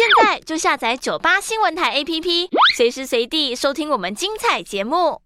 [0.00, 5.20] 现在就下载九八新闻台 APP，随时随地收听我们精彩节目。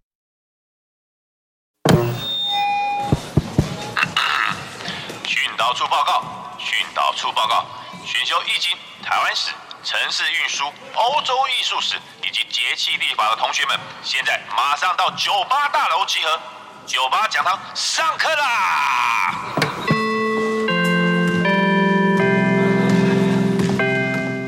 [5.24, 6.24] 训导处报告，
[6.58, 7.64] 训导处报告，
[8.04, 9.52] 选修易经、台湾史、
[9.84, 11.94] 城市运输、欧洲艺术史
[12.24, 16.40] 以及节气历法的同学们，现在马上到九八大楼集合，
[16.84, 19.54] 九八讲堂上课啦！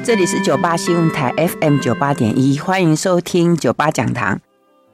[0.06, 4.40] 这里是九八新闻台 FM 九八点一，欢迎收听九八讲堂。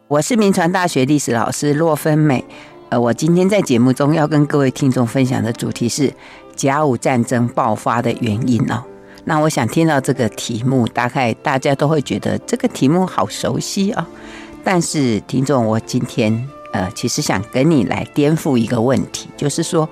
[0.09, 2.43] 我是民传大学历史老师骆芬美。
[2.89, 6.11] 呃，我今天在节目中要跟各位听众分享的主题是
[6.57, 8.83] 甲午战争爆发的原因哦。
[9.27, 14.07] 那我想听到这个题目，大概大家都会觉得这个题目好熟悉哦。
[14.65, 19.87] 但是，听众，我今天呃，其实想跟你来颠覆一个问题，就是说。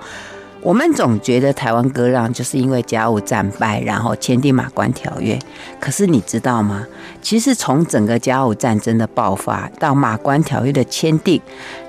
[0.63, 5.37] 我们总觉得台湾割让就是因为甲午战败，然后签订马关条约。
[5.79, 6.85] 可是你知道吗？
[7.19, 11.41] 其实从整个甲午战争的爆发到马关条约的签订，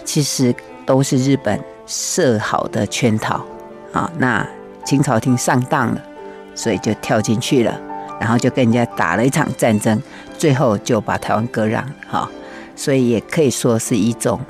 [0.07, 0.55] 其实
[0.87, 3.45] 都是日本设好的圈套
[3.93, 4.11] 啊。
[4.17, 4.47] 那
[4.87, 6.01] 清朝廷上当了，
[6.55, 7.79] 所以就跳进去了，
[8.19, 10.03] 然后就跟人家打了一场战争，
[10.39, 11.85] 最后就把台湾割让。
[12.09, 12.27] 哈，
[12.75, 14.41] 所以也可以说是一种，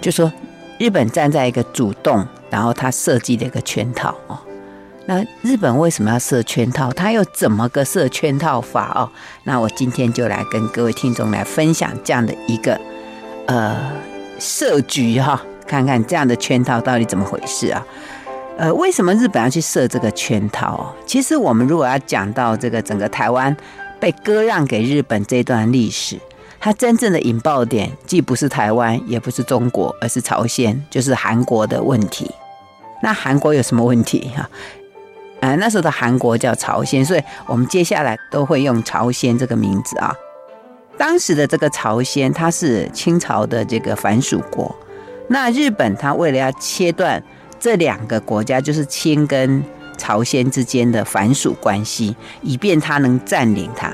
[0.00, 0.32] 就说
[0.78, 2.26] 日本站在一个主动。
[2.50, 4.38] 然后他设计了一个圈套哦，
[5.06, 6.92] 那日本为什么要设圈套？
[6.92, 9.10] 他又怎么个设圈套法哦？
[9.44, 12.80] 那我今天就来跟各位听众来分享这样的一个
[13.46, 13.76] 呃
[14.38, 17.86] 设局哈，看看这样的圈套到底怎么回事啊？
[18.56, 20.92] 呃，为什么日本要去设这个圈套哦？
[21.06, 23.56] 其实我们如果要讲到这个整个台湾
[24.00, 26.18] 被割让给日本这段历史。
[26.60, 32.30] 它真正的引爆点既不是台湾，也不是中国，而是朝鲜，就是韩国的问题。
[33.02, 34.48] 那韩国有什么问题哈？
[35.40, 40.12] 呃，那时候的韩国叫朝鲜，所以我们接下来都会用朝鲜这个名字啊。
[40.96, 44.74] 当时的这个朝鲜，它是清朝的这个藩属国。
[45.28, 47.22] 那日本它为了要切断
[47.60, 49.62] 这两个国家，就是清跟
[49.96, 53.92] 朝鲜之间的藩属关系，以便它能占领它。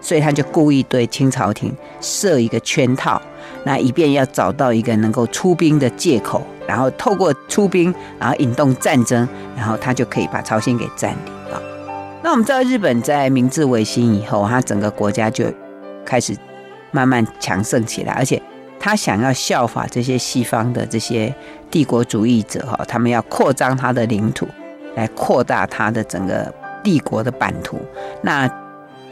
[0.00, 3.20] 所以他就故意对清朝廷设一个圈套，
[3.64, 11.62] 那以便要找到一个能够出兵的借口，然后透过出兵，然后引动战争，然后他就可以把朝鲜给占领了。
[12.22, 15.44] 那我们知道，日本在明治维新以后，他整个国家就
[16.04, 16.36] 开始
[16.90, 18.40] 慢慢强盛起来，而且
[18.78, 21.34] 他想要效法这些西方的这些
[21.70, 24.46] 帝国主义者哈，他们要扩张他的领土，
[24.96, 26.52] 来扩大他的整个
[26.82, 27.78] 帝国的版图。
[28.22, 28.48] 那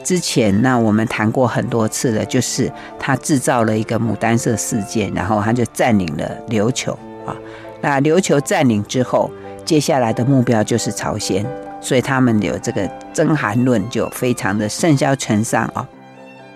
[0.08, 7.36] 之前，那我们谈过很多次了，就是他制造了一个牡丹社事件，然后他就占领了琉球啊。
[7.82, 9.30] 那琉球占领之后，
[9.66, 11.44] 接下来的目标就是朝鲜，
[11.78, 15.86] 所以他们有这个争韩论就非常的甚嚣尘上啊。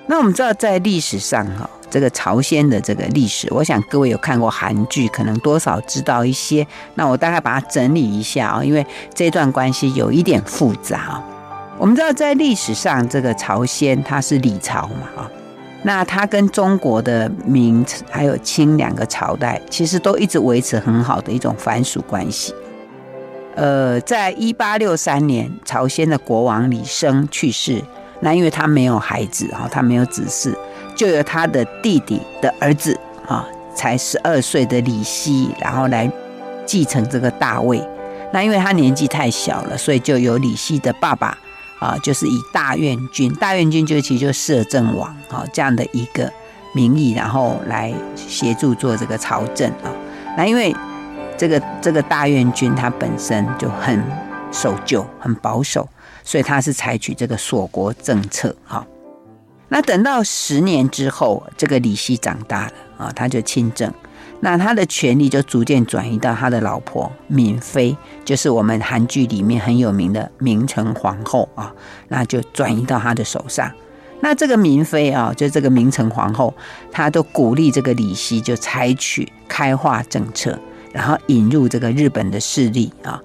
[0.06, 6.66] 那我们知道，在历史上哈，这个朝鲜的这个历史，我想各位有看过韩剧，可能多少知道一些。
[6.94, 11.22] 那我大概把它整理一下啊，因为这段关系有一点复杂。
[11.78, 15.30] 我们知道，在历史上，这个朝鲜它是李朝嘛，啊，
[15.82, 22.54] 那它跟中国的明还有清两个朝代，其实都一直维持很好的一种藩属关系。
[23.56, 27.82] 呃，在一八六三年，朝鲜的国王李生去世，
[28.20, 30.54] 那因为他没有孩子，哈，他没有子嗣，
[30.94, 32.96] 就由他的弟弟的儿子，
[33.26, 33.44] 啊，
[33.74, 36.08] 才十二岁的李熙，然后来
[36.64, 37.82] 继承这个大位。
[38.32, 41.36] 那因为他年纪太小了，所以就由李熙的爸爸。
[41.82, 46.32] 啊，就是以大院君，大院君就其实就摄政王啊这样的一个
[46.72, 49.90] 名义，然后来协助做这个朝政啊。
[50.36, 50.72] 那因为
[51.36, 54.00] 这个这个大院君他本身就很
[54.52, 55.88] 守旧、很保守，
[56.22, 58.86] 所以他是采取这个锁国政策哈。
[59.68, 63.92] 那等到十年之后，这个李熙长大了啊，他就亲政。
[64.44, 71.72] 那他的权力就逐渐转移到他的老婆闵妃，就是我们韩剧里面很有名的明成皇后啊，
[72.08, 73.70] 那就转移到他的手上。
[74.20, 76.52] 那这个闵妃啊，就这个明成皇后，
[76.90, 80.58] 她都鼓励这个李熙就采取开化政策，
[80.92, 83.22] 然后引入这个日本的势力啊，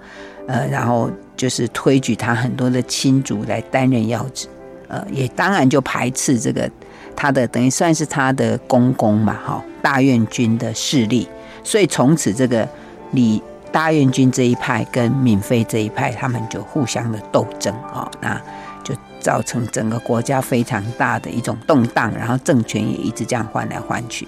[0.48, 4.48] 呃，然后就是推举他很多的亲族来担任要职，
[4.88, 6.70] 呃，也当然就排斥这个。
[7.18, 11.28] 他的等于算是他的公公嘛，哈，大院君的势力，
[11.64, 12.66] 所以从此这个
[13.12, 13.42] 李
[13.72, 18.40] 大院君这一派跟闵妃这一派，他们就互相的斗争啊，那
[18.84, 24.28] 就造成整个国家非常大的一种动荡，然后政权也一直这样换来换去。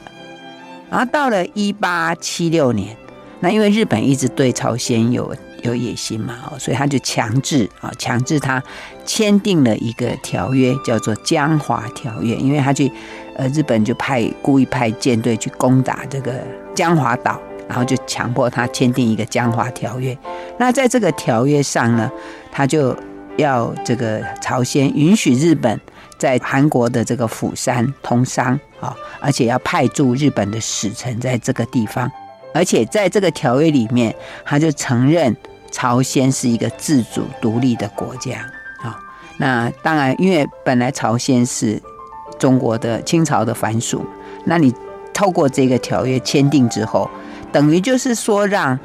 [0.89, 2.97] 然后到了一八七六年，
[3.39, 5.31] 那因为日本一直对朝鲜有
[5.63, 8.61] 有野心嘛，所以他就强制啊，强制他
[9.05, 12.91] 签订了一个条约，叫做《江华条约》，因为他去
[13.35, 16.33] 呃日本就派故意派舰队去攻打这个
[16.73, 20.13] 江华岛，然后就强迫他签订一个《江华条约》。
[20.57, 22.09] 那在这个条约上呢，
[22.51, 22.95] 他就
[23.37, 25.79] 要这个朝鲜允许日本
[26.17, 32.09] 在韩国的这个釜山通商啊，而且要派驻日本的使臣在这个地方。
[32.53, 34.13] 而且在这个条约里面，
[34.43, 35.35] 他就承认
[35.71, 38.39] 朝鲜是一个自主独立的国家
[38.81, 38.97] 啊。
[39.37, 41.81] 那当然，因为本来朝鲜是
[42.39, 44.03] 中国的清朝的藩属，
[44.45, 44.73] 那你
[45.13, 47.09] 透过这个条约签订之后，
[47.51, 48.77] 等于就是说让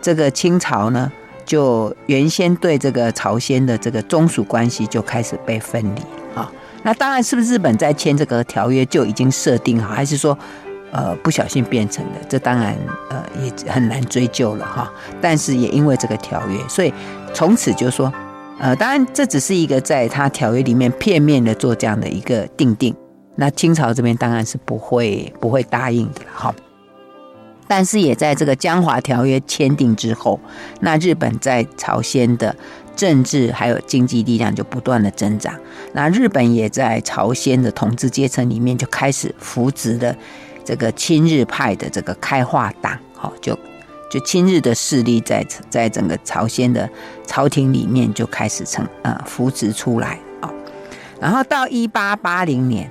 [0.00, 1.12] 这个清朝呢，
[1.44, 6.00] 就原先对这个朝鲜的这个宗属关系就开始被分离
[6.34, 6.50] 啊。
[6.82, 10.36] 那当然，是不是日本在签这个条约就已经设定好，还是说？
[10.94, 12.72] 呃，不小心变成的，这当然
[13.10, 14.88] 呃也很难追究了哈。
[15.20, 16.94] 但是也因为这个条约，所以
[17.34, 18.12] 从此就说，
[18.60, 22.94] 呃，当然这只是一个在他条约里面片面的做这样的一个定定。
[23.34, 26.54] 那清朝这边当然是不会不会答应的了哈。
[27.66, 30.38] 但是也在这个江华条约签订之后，
[30.78, 32.54] 那日本在朝鲜的
[32.94, 35.58] 政治还有经济力量就不断的增长。
[35.92, 40.14] 那日本也在朝鲜的统治阶层里面就开始扶植了。
[40.64, 43.56] 这个亲日派的这个开化党，好，就
[44.10, 46.88] 就亲日的势力在在整个朝鲜的
[47.26, 50.50] 朝廷里面就开始成呃扶植出来啊，
[51.20, 52.90] 然后到一八八零年，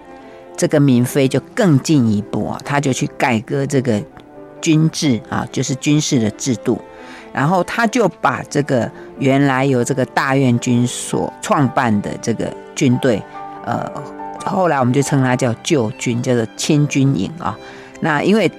[0.56, 4.02] 这个闵妃就更进一步啊，他就去改革这个
[4.62, 6.80] 军制啊，就是军事的制度，
[7.34, 13.22] 然后他就把这个原来由这个大院军所创办的这个军队，
[13.66, 13.92] 呃。
[14.46, 17.58] 后来我们就称它叫旧军，叫做千军营啊。
[18.02, 18.52] 那因为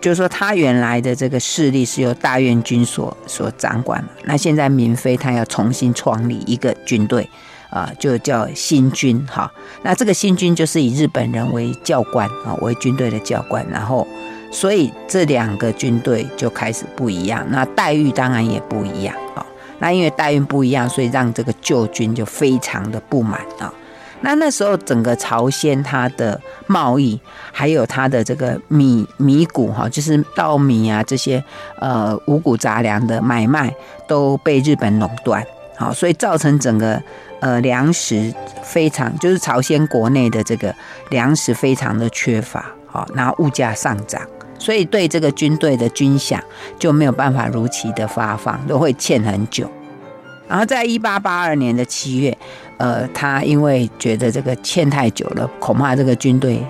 [0.00, 4.10] 就是说，他原来的这个势力是由大院军所所掌管嘛。
[4.24, 7.28] 那现在闵妃他要重新创立一个军队
[7.70, 9.48] 啊，就叫新军哈。
[9.84, 13.64] 那这个新军就是以日本人为教官啊，为军队的教官。
[13.70, 14.04] 然后，
[14.50, 19.46] 所以这两个军队就开始不一样，那待遇当然也不一样啊。
[19.78, 23.72] 那因为待遇不一样，所以让这个旧军就非常的不满啊。
[24.22, 27.20] 那那时候，整个朝鲜它的贸易，
[27.50, 31.42] 还有它的这个米米谷哈，就是稻米啊这些
[31.78, 33.74] 呃五谷杂粮的买卖
[34.06, 35.44] 都被日本垄断，
[35.76, 37.02] 好，所以造成整个
[37.40, 38.32] 呃粮食
[38.62, 40.74] 非常，就是朝鲜国内的这个
[41.10, 44.22] 粮食非常的缺乏，好，然后物价上涨，
[44.58, 46.38] 所以对这个军队的军饷
[46.78, 49.68] 就没有办法如期的发放，都会欠很久。
[50.52, 52.36] 然后在一八八二年的七月。
[52.78, 56.60] 呃，他因为觉得这个欠太久了，恐怕这个军队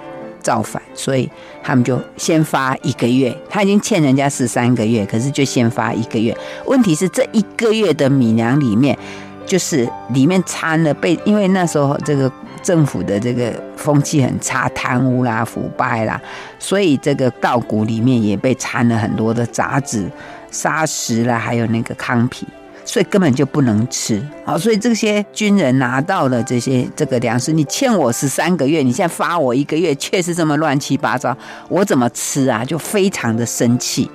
[0.42, 1.26] 造反，所以
[1.62, 3.34] 他们就先发一个月。
[3.48, 6.36] 他已经欠人家十三个月，可是就先发一个月。
[6.66, 8.98] 问题是这一个月的米粮里面，
[9.46, 12.30] 就是里面掺了被，因为那时候这个
[12.62, 16.20] 政府的这个风气很差，贪污啦、腐败啦，
[16.58, 20.10] 所以这个稻谷里面也被掺了很多的杂质、
[20.50, 22.46] 砂石啦，还有那个糠皮。
[22.84, 31.36] 所以根本就不能吃，好，所以这些军人拿到了这些这个粮食，你欠我十三个月，你现在发我一个月，却是这么乱七八糟，
[31.68, 32.64] 我怎么吃啊？
[32.64, 34.10] 就非常的生气，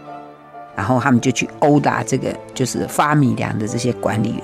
[0.76, 4.44] 然后他们就去殴打这个就是发米粮的这些管理员。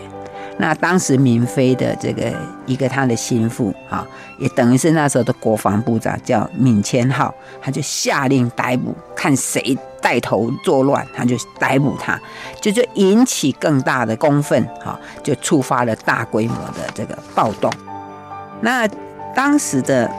[0.58, 2.32] 那当时闵妃的这个
[2.68, 4.08] 一个他的心腹啊，
[4.39, 12.19] 也等于是那时候的国防部长叫闵千浩，他就下令逮捕，看谁带头作乱，他就逮捕他，
[12.62, 17.72] 就就引起更大的公愤，哈，就触发了大规模的这个暴动。
[18.62, 18.88] 那
[19.33, 20.12] 当时的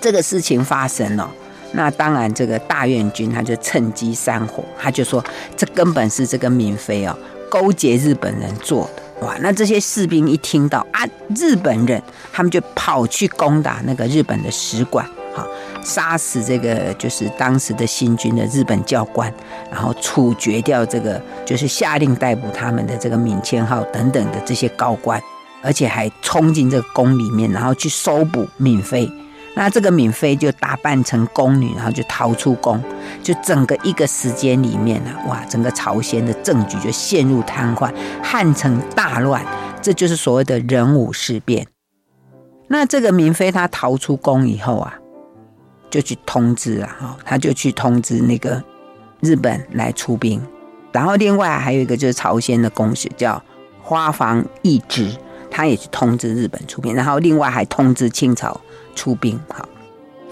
[0.00, 1.30] 这个事情发生了，
[1.72, 5.22] 那当然这个大院军他就趁机煽火，他就说
[5.56, 7.14] 这根本是这个闵妃哦。
[7.50, 9.36] 勾结日本人做的哇！
[9.40, 11.06] 那这些士兵一听到啊，
[11.36, 12.02] 日本人，
[12.32, 15.46] 他们就跑去攻打那个日本的使馆，哈，
[15.82, 19.32] 杀死这个就是当时的新军的日本教官，
[19.70, 25.20] 然后处决掉这个就是下令逮捕他们的这个闵千浩等等的这些高官，
[25.62, 29.10] 而且还冲进这个宫里面，然后去搜捕闵妃。
[29.56, 32.82] 那这个闵妃就打扮成宫女，然后就逃出宫，
[33.22, 39.46] 就整个一个时间里面呢，哇，整个朝鲜的政局就陷入瘫痪，汉城大乱，
[39.80, 41.68] 这就是所谓的壬午事变。
[42.66, 44.94] 那这个闵妃她逃出宫以后啊，
[45.94, 48.60] 就去通知啊，哈，他就去通知那个
[49.20, 50.42] 日本来出兵，
[50.90, 53.40] 然后另外还有一个就是朝鲜的公使叫
[53.80, 55.08] 花房义之，
[55.52, 58.60] 他也去通知日本出兵，然后另外还通知清朝。
[58.96, 59.68] 出兵，好，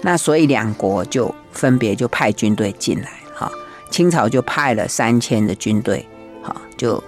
[0.01, 3.49] 那所以两国就分别就派军队进来，哈，
[3.89, 6.05] 清朝就派了三千的军队，
[6.41, 7.01] 好就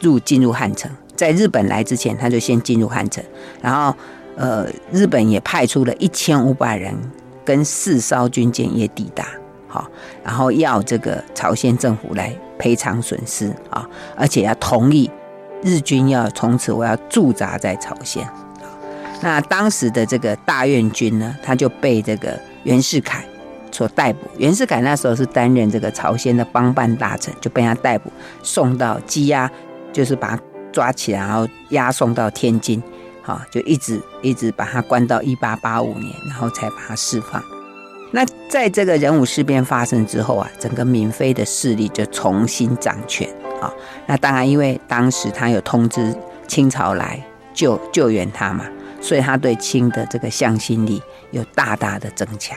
[0.00, 0.90] 入进入汉城。
[1.16, 3.22] 在日本来之前，他就先进入汉城，
[3.62, 3.94] 然后
[4.36, 6.94] 呃，日本也派出了一千五百人
[7.50, 9.26] 跟四艘军舰也抵达，
[9.66, 9.84] 好，
[10.22, 13.84] 然后要这个朝鲜政府来赔偿损失啊，
[14.16, 15.10] 而且要同意
[15.60, 18.24] 日军要从此我要驻扎在朝鲜。
[19.20, 23.24] 那当时的这个大院军呢，他就被这个袁世凯
[23.72, 24.30] 所逮捕。
[24.38, 28.12] 袁世凯那时候是担任这个朝鲜的帮办大臣，就被他逮捕，
[28.44, 29.50] 送到羁押，
[29.92, 32.80] 就是把他抓起来，然后押送到天津，
[33.22, 37.42] 好，就一直一直把他关到一八八五年，然后才把他释放。
[38.12, 43.28] 那在这个人武事变发生之后啊，整个闵妃的势力就重新掌权
[43.60, 43.72] 啊。
[44.06, 46.14] 那当然，因为当时他有通知
[46.48, 47.22] 清朝来
[47.54, 48.64] 救救援他嘛。
[49.02, 52.54] 所以他对清的这个向心力有大大的增强。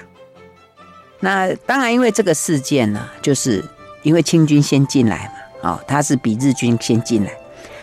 [1.21, 3.63] 那当然，因为这个事件呢，就是
[4.01, 7.31] 因为清军先进来嘛，哦，他是比日军先进来，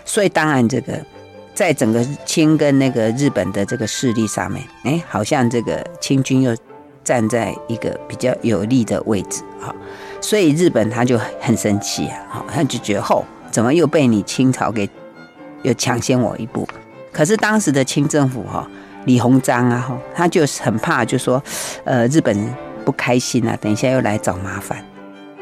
[0.04, 1.02] 所以当然这个
[1.54, 6.56] 在整个清跟那个日本的这个势力上面，哎，好像这个清军又
[7.04, 9.74] 站在一个比较有利的位置啊，
[10.20, 14.88] 所以日本他就很生气啊，好，他就觉得后怎么又被你清朝给
[15.62, 16.66] 又抢先我一步。
[17.12, 18.68] 可是当时的清政府哈，
[19.04, 21.42] 李鸿章啊哈，他就很怕，就说，
[21.84, 22.54] 呃，日本
[22.84, 24.84] 不开心啊，等一下又来找麻烦，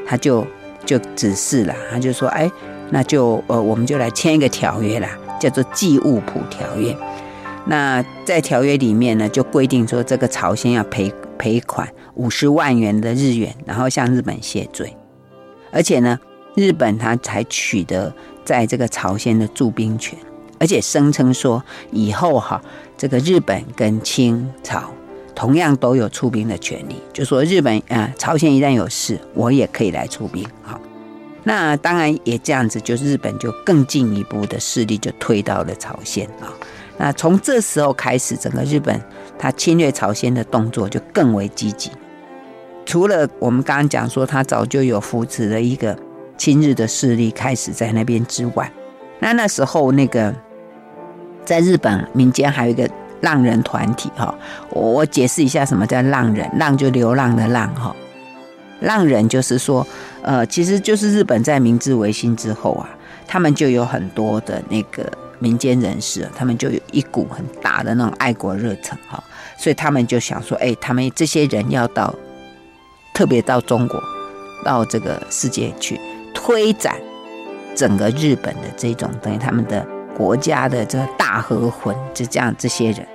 [0.06, 0.46] 他就
[0.86, 2.50] 就指示了，他就说，哎，
[2.90, 6.92] 那就呃，我们就来签一个条约啦，叫做《济务浦条约》。
[7.66, 14.96] 那在条约里面呢，就规定说，这个朝鲜要赔赔款五十万元的日元，然后向日本谢罪，
[15.70, 16.18] 而且呢，
[16.54, 18.12] 日本他才取得
[18.44, 20.18] 在这个朝鲜的驻兵权。
[20.60, 22.60] 而且声称说，以后哈，
[22.96, 24.90] 这个日本跟清朝
[25.34, 26.96] 同样都有出兵的权利。
[27.12, 30.44] 就说日本啊，朝鲜一旦有事，我也可以来出兵。
[30.62, 30.80] 好，
[31.44, 36.52] 那当然也这样子，就日本就更进一步的势力就推到了朝鲜啊。
[36.96, 39.00] 那从这时候开始，整个日本
[39.38, 41.90] 他侵略朝鲜的动作就更为积极。
[42.84, 45.96] 除了我们刚刚讲说，他早就有扶持的一个
[46.36, 48.70] 亲日的势力开始在那边之外，
[49.20, 50.34] 那那时候那个。
[51.44, 52.86] 在日本民间还有一个
[53.22, 54.34] 浪人团体哈，
[54.68, 57.96] 我解释一下什么叫浪人，浪就流浪的浪哈，
[58.80, 59.86] 浪人就是说，
[60.22, 62.88] 呃，其实就是日本在明治维新之后啊，
[63.26, 69.22] 他们就有很多的那个民间人士，他们就有一股很大的那种爱国热忱哈，
[69.58, 72.14] 所以他们就想说，哎，他们这些人要到，
[73.14, 74.02] 特别到中国，
[74.64, 76.00] 到这个世界去
[76.34, 76.94] 推展
[77.74, 79.86] 整个日本的这种等于他们的。
[80.16, 83.06] 国家的这个大和魂，就这样这些人，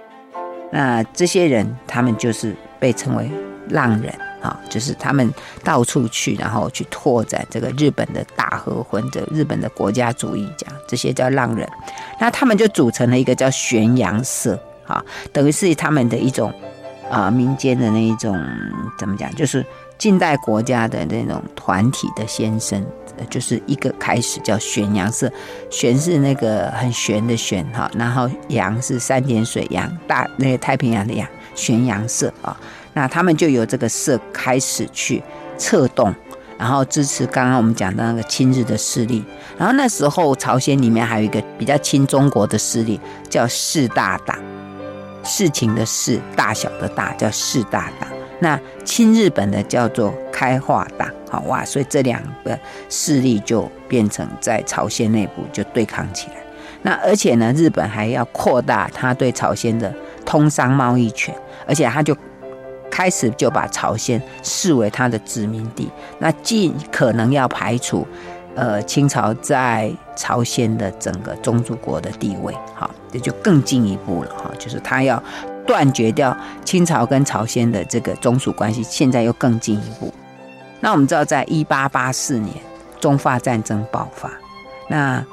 [0.71, 3.29] 那这些人他们就是被称为
[3.71, 5.33] 浪人啊，就是他们
[5.63, 11.67] 到处去，然后去拓展这个日本的大和魂，这日本的国家主义，这样这些叫浪人。
[12.19, 16.53] 那他们就组成了一个叫玄阳社啊，等于是他们的一种
[17.09, 18.37] 啊民间的那一种
[18.99, 19.65] 怎么讲，就是
[19.97, 22.85] 近代国家的那种团体的先声。
[23.29, 25.31] 就是一个开始叫玄阳社，
[25.69, 32.59] 玄是那个很玄的玄哈，然后阳是三点水阳大那个太平洋的阳，玄阳社啊，
[32.93, 35.21] 那他们就由这个社开始去
[35.57, 36.13] 策动，
[36.57, 39.23] 然后支持刚刚我们讲的那个亲日的势力，
[39.57, 44.37] 然后那时候朝鲜里面还有一个比较亲中国的势力叫四大党，
[45.23, 48.09] 事情的事，大小的大叫四大党。
[48.39, 52.59] 那亲日本的叫做开化党，好哇，所以这两个
[52.89, 56.35] 势力就变成在朝鲜内部就对抗起来。
[56.81, 59.93] 那而且呢，日本还要扩大他对朝鲜的
[60.25, 61.33] 通商贸易权，
[61.65, 62.13] 而且他就
[62.93, 68.07] 开始就把朝鲜视为他的殖民地，那尽可能要排除
[68.53, 75.21] 呃清朝在朝鲜的整个宗主国的地位，好，这就更进一步了哈，就是他要。
[75.65, 76.35] 断绝掉
[76.65, 80.13] 清朝跟朝鲜的这个宗属关系，现在又更进一步。
[80.81, 82.53] 那我们知道，在一八八四年
[82.99, 84.29] 中法战争爆发，
[84.89, 85.25] 那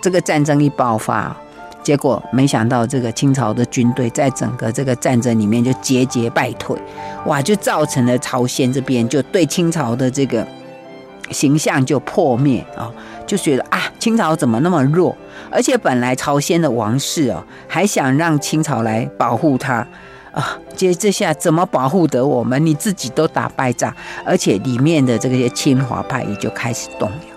[0.00, 1.36] 这个战争一爆发，
[1.84, 6.76] 结果没想到这个清朝的军队在整个这个战争里面就节节败退，
[7.26, 10.44] 哇，就造成了朝鲜这边就对清朝的这个
[11.30, 12.90] 形象就破灭啊。
[13.26, 15.16] 就觉得啊，清朝怎么那么弱？
[15.50, 19.86] 而且本来朝鲜的王室哦，还想让清朝来保护他
[20.32, 20.58] 啊。
[20.74, 22.64] 接这下怎么保护得我们？
[22.64, 27.33] 你自己都打败仗，而且里面的这些亲华派也就开始动摇。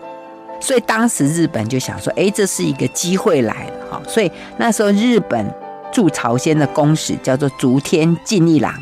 [0.59, 4.01] 所以当时日本就想说，哎，这是一个机会来了哈。
[4.07, 5.53] 所以那时候日本
[5.91, 8.73] 驻朝鲜的公使叫做竹田进一郎，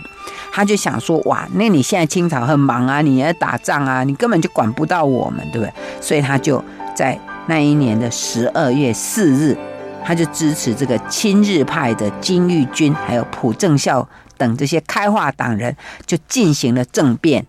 [0.52, 5.74] 他就想说，哇，那你现在清朝很忙啊，你要打仗啊，你根本就管不到我们，对不对？
[6.02, 6.64] 所以他就
[6.96, 9.56] 在那一年的十二月四日，
[10.04, 17.46] 他就支持这个亲日派的金玉均还有朴正孝等这些开化党人，就进行了政变，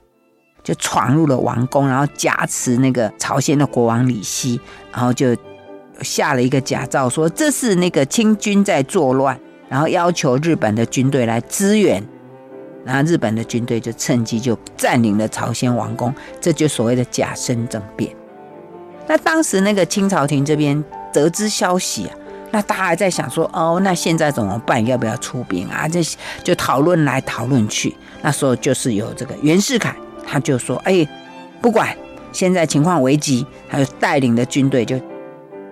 [0.66, 5.28] 就闯入了王宫，然后挟持那个朝鲜的国王李熙，然后就
[6.00, 12.02] 下了一个假诏，说这是那个清军在作乱，然后要求日本的军队来支援。
[12.84, 18.12] 然后日本的军队就趁机就占领了朝鲜王宫，这就所谓的假身政变。
[19.06, 22.16] 那当时那个清朝廷这边得知消息啊，
[22.50, 24.84] 那大家还在想说，哦，那现在怎么办？
[24.84, 25.86] 要不要出兵啊？
[25.86, 26.00] 这
[26.42, 27.96] 就讨论来讨论去。
[28.22, 29.94] 那时候就是有这个袁世凯，
[30.26, 31.06] 他就说，哎，
[31.62, 31.96] 不管
[32.32, 35.00] 现在情况危急，他就带领的军队就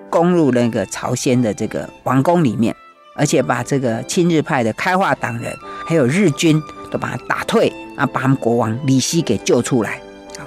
[0.09, 2.75] 攻入那个朝鲜的这个王宫里面，
[3.17, 5.53] 而且把这个亲日派的开化党人
[5.87, 6.63] 还有日军。
[6.91, 9.99] 都把他打退啊，把他们国王李熙给救出来。
[10.39, 10.47] 好，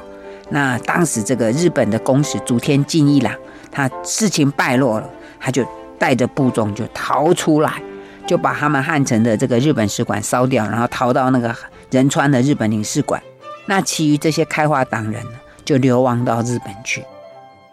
[0.50, 3.34] 那当时这个日本的公使竹田进一郎，
[3.70, 5.10] 他事情败落了，
[5.42, 5.68] 他就
[6.00, 7.84] 带着部众就逃出来，
[8.26, 11.54] 就把他们汉城的这个日本使馆烧掉，然后逃到那个
[11.92, 13.22] 仁川的日本领事馆。
[13.68, 15.32] 那其余这些开化党人呢，
[15.64, 17.04] 就流亡到日本去。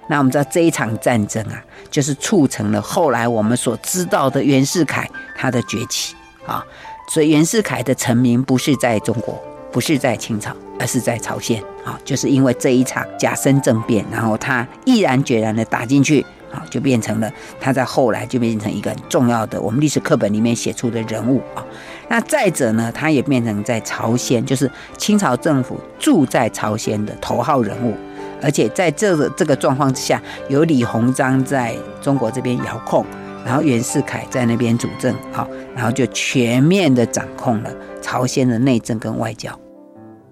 [0.06, 6.14] 那我们知道这一场战争啊，就是促成了后来我们所知道的袁世凯他的崛起
[6.46, 6.62] 啊。
[7.08, 21.64] 所以袁世凯的成名不是在中国，不是在清朝，而是在朝鲜啊，就是因为这一场甲申政变，然后他毅然决然的打进去啊，就变成了他在后来就变成一个很重要的我们历史课本里面写出的人物啊。
[22.08, 27.94] 那再者呢，他也变成在朝鲜，就是清朝政府驻在朝鲜的头号人物，
[28.42, 33.04] 而且在这个这个状况之下，有李鸿章在中国这边遥控。
[33.46, 35.46] 然后袁世凯在那边主政，好，
[35.76, 37.70] 然后就全面的掌控了
[38.00, 39.52] 朝鲜的内政跟外交。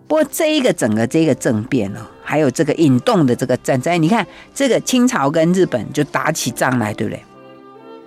[0.09, 7.23] 不过这一个整个这个政变呢，还有这个引动的这个战争，你看这个清朝跟日本就打起仗来，对不对？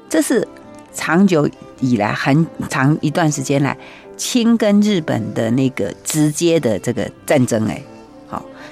[0.10, 0.48] 这是
[0.91, 1.47] 长久
[1.79, 3.77] 以来很长一段时间来
[4.17, 7.81] 清跟日本的那个直接的这个战争，哎。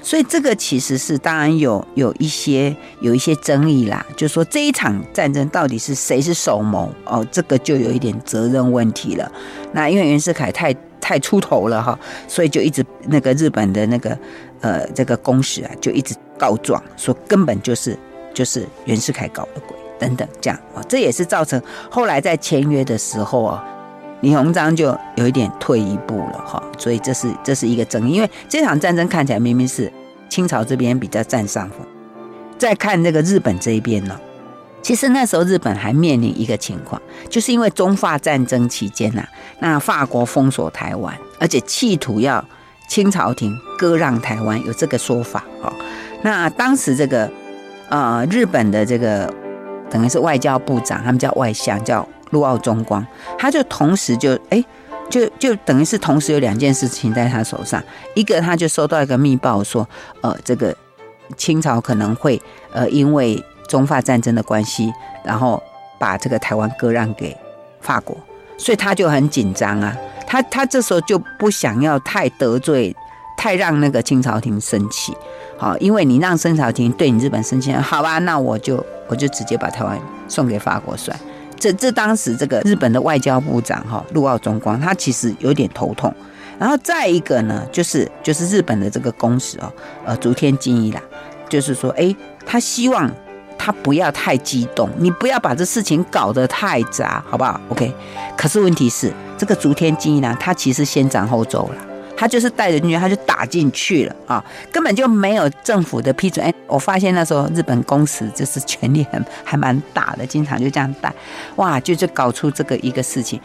[0.05, 9.31] 所以这个其实是当然有有一些有一些争议啦，就说这一场战争到底是谁是首谋哦，这个就有一点责任问题了。
[9.71, 14.19] 那因为袁世凯太太出头了哈，所以就一直那个日本的那个
[14.59, 17.97] 呃这个公使啊，就一直告状说根本就是
[18.33, 19.72] 就是袁世凯搞的鬼
[20.03, 23.63] 等等这样啊，这也是造成后来在签约的时候啊。
[24.19, 29.91] 李鸿章就有一点退一步了哈，所以这是这是一个争议，因为这场战争看起来明明是
[30.29, 31.79] 清朝这边比较占上风。
[32.57, 34.17] 再看这个日本这一边呢，
[34.81, 39.27] 其实那时候日本还面临一个情况，就是因为中法战争期间呐，
[39.59, 42.43] 那法国封锁台湾，而且企图要
[42.87, 45.73] 清朝廷割让台湾，有这个说法哦。
[46.21, 47.29] 那当时这个
[47.89, 49.29] 呃日本的这个
[49.93, 52.05] 等于是外交部长，他们叫外相叫。
[52.31, 53.05] 陆奥中光，
[53.37, 54.65] 他就同时就哎，
[55.07, 57.79] 就就等于是同时有两件事情在他手上。
[58.15, 59.87] 一个，他就收到一个密报说，
[60.21, 60.75] 呃，这个
[61.37, 64.91] 清朝可能会呃因为中法战争的关系，
[65.23, 65.61] 然后
[65.99, 67.37] 把这个台湾割让给
[67.81, 68.17] 法国，
[68.57, 69.95] 所以他就很紧张啊。
[70.25, 72.95] 他他这时候就不想要太得罪，
[73.37, 75.15] 太让那个清朝廷生气。
[75.55, 81.15] 好，因为你让清朝廷对你日本生气，好吧，那我就我就直接把台湾送给法国算。
[81.59, 86.11] 这这当时这个日本的外交部长哈陆奥中光，他其实有点头痛。
[86.57, 89.71] 然后再一个呢，就是就是日本的这个公使哦，
[90.03, 91.01] 呃竹田金一郎，
[91.47, 93.09] 就是说，哎，他希望
[93.57, 97.93] 他不要太激动，你不要把这事情搞得太杂，好不好？OK。
[98.35, 101.92] 可是问题是，这个竹田金一郎他其实先斩后奏了。
[102.23, 106.45] 他就是带着进去，他就打进去了啊，根本就没有政府的批准。
[106.45, 111.13] 哎，我发现那时候日本公使就是权力很还蛮大的，经常就这样带，
[111.57, 113.37] 哇，就就搞出这个一个事情。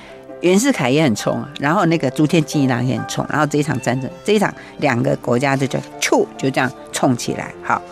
[0.43, 7.53] 袁世凯也很冲啊，然后那个竹田金一郎也很冲，然后这一场战争，这一场两个国家就就咻就这样冲起来。
[7.65, 7.83] 好，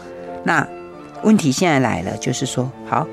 [0.45, 0.65] 那
[1.25, 3.05] 问题现在来了，就是说，好，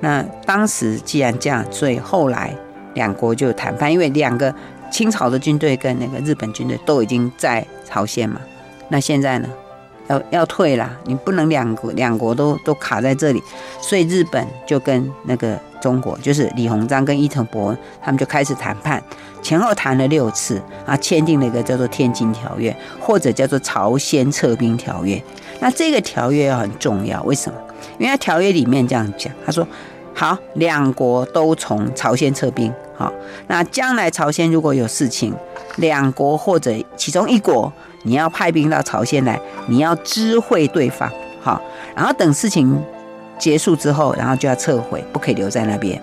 [0.00, 2.52] 那当时既然这样，所以后来
[2.94, 4.52] 两国就谈判，因为两个。
[4.90, 8.40] 清朝的军队跟那个日本军队都已经在朝鲜嘛，
[8.88, 9.48] 那现在呢，
[10.08, 13.42] 要要退了，你不能两国两国都都卡在这里，
[13.80, 19.02] 所以日本就跟那个中国，就是李鸿章跟伊藤博文，他们就开始谈判，
[19.40, 25.16] 前后谈了六次啊，签订了一个叫做《天津条约》或者叫做《朝鲜撤兵条约》。
[25.60, 27.58] 那这个条约很重要，为什么？
[27.98, 29.66] 因为条约里面这样讲，他说。
[30.12, 32.70] 好，两国都从朝鲜撤兵。
[33.00, 33.10] 好，
[33.46, 35.34] 那将来朝鲜如果有事情，
[35.76, 41.10] 两国或者其中一国，你要派兵到朝鲜来，你要知会对方，
[41.40, 41.58] 好，
[41.96, 42.78] 然后等事情
[43.38, 45.98] 结束之后，然后就要撤回，不可以留在那边。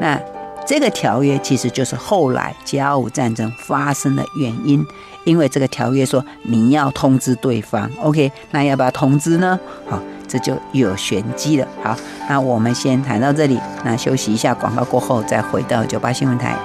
[0.00, 0.20] 那
[0.66, 4.84] 这个条约其实就是后来甲午战争发生的原因，
[5.24, 9.58] 因为这个条约说你要通知对方，OK，那要不要通知呢？
[9.88, 11.68] 好，这就有玄机了。
[11.82, 11.96] 好，
[12.28, 16.56] 那我们先谈到这里，那休息一下，广告过后再回到九八新闻台。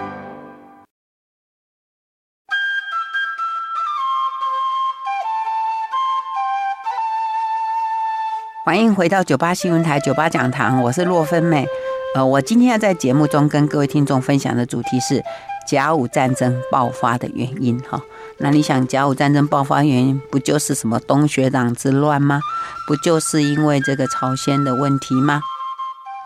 [8.65, 11.67] 欢迎回到九八新闻台九八讲堂，我是洛芬美。
[12.15, 15.21] 呃，我今天要在节目中跟各位听众分享的主题是
[15.67, 17.77] 甲午战争爆发的原因。
[17.81, 17.99] 哈，
[18.37, 22.41] 那你想甲午战争爆发原因不就是什么东学党之乱吗？
[22.87, 25.41] 不就是因为这个朝鲜的问题吗？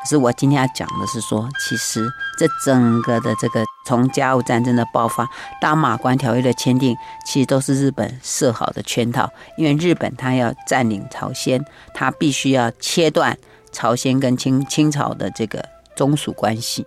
[0.02, 5.28] 可是我今天要讲的是说，其实这整个的这个从甲午战争的爆发
[5.60, 13.38] 大马关条约的签订，其实都是日本设好的圈套，因为日本他要占领朝鲜，他必须要切断
[13.72, 15.64] 朝鲜跟清清朝的这个。
[15.98, 16.86] 中属关系，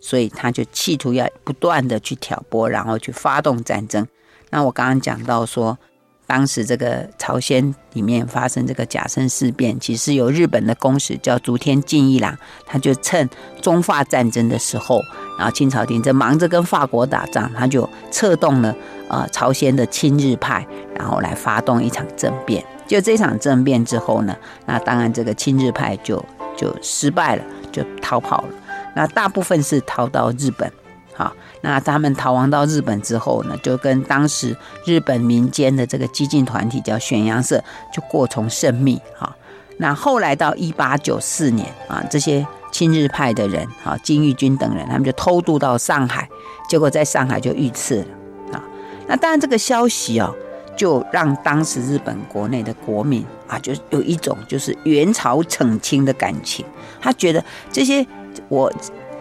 [0.00, 4.08] 所以他就企图要不断的去挑拨，然后去发动战争。
[4.50, 5.78] 那我刚刚讲到说，
[6.26, 13.28] 当时这个朝鲜里面发生这个甲申事变，其实有日本的公使叫竹田进一郎，他就趁
[13.60, 15.00] 中法战争的时候，
[15.38, 18.74] 然后清朝廷正忙着跟法国打仗，他就策动了
[19.08, 22.64] 呃朝鲜的亲日派，然后来发动一场政变。
[22.86, 26.24] 就这场政变之后呢，那当然这个亲日派就
[26.56, 27.44] 就失败了。
[27.70, 28.48] 就逃跑了，
[28.96, 30.72] 那大部分是逃到日本，
[31.18, 37.60] 好，那他们逃亡到日本之后呢，就跟当时日本民间的这个激进团体叫玄洋社，
[37.92, 39.34] 就过从甚密，哈，
[39.78, 46.28] 那后来到一八九四年啊，这些亲日派的人，啊，金玉君等人，他们就偷渡到上海，
[46.68, 48.06] 结果在上海就遇刺了，
[48.52, 48.62] 啊，
[49.08, 50.32] 那当然这个消息哦。
[50.76, 56.64] 就让当时日本国内的国民啊，就有一种就是援朝惩清的感情。
[57.00, 58.06] 他觉得这些
[58.48, 58.72] 我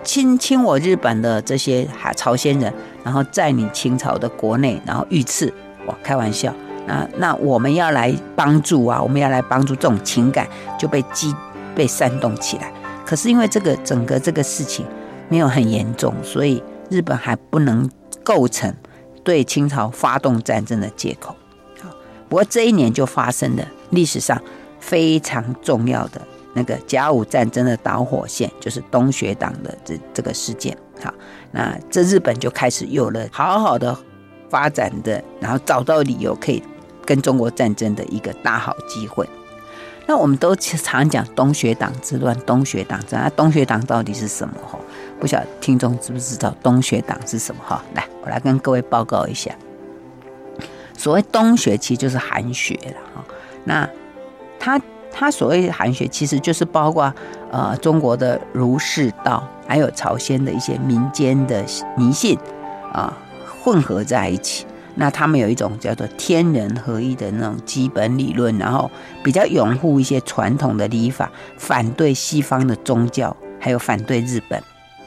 [0.07, 5.53] 亲亲我日本的这些海朝鲜人，然后在你清朝的国内，然后遇刺，
[5.85, 6.53] 哇，开玩笑。
[6.85, 10.47] 那那我们要来帮助啊，我们要来帮助，这种情感
[10.79, 11.35] 就被激
[11.75, 12.71] 被煽动起来。
[13.05, 14.85] 可是因为这个整个这个事情
[15.27, 17.89] 没有很严重，所以日本还不能
[18.23, 18.73] 构成
[19.25, 21.35] 对清朝发动战争的借口。
[22.29, 24.41] 不过这一年就发生了历史上
[24.79, 26.21] 非常重要的
[26.57, 30.75] 那个甲午战争的导火线，就是东学党的这这个事件。
[31.03, 31.13] 好，
[31.51, 33.95] 那这日本就开始有了好好的
[34.49, 36.63] 发展的，然后找到理由可以
[37.05, 39.29] 跟中国战争的一个大好机会。
[40.07, 44.55] 那我们都常讲东学党之乱，东学党之，那东学党到底是什么？
[44.65, 44.79] 哈，
[45.19, 47.61] 不晓得听众知不知道东学党是什么？
[47.63, 49.51] 哈，来，我来跟各位报告一下。
[50.97, 53.23] 所谓东学，其实就是韩学了哈。
[53.65, 53.87] 那
[54.59, 57.13] 他他所谓的韩学，其实就是包括
[57.51, 61.63] 呃中国的儒释道，还有朝鲜的一些民间的
[61.95, 62.37] 迷信
[62.93, 63.13] 啊
[63.63, 64.65] 混合在一起。
[64.99, 68.89] 那他们有一种叫做天人合一的那种基本理论，然后
[69.23, 74.59] 比较拥护一些传统的礼法，反对西方的宗教，还有反对日本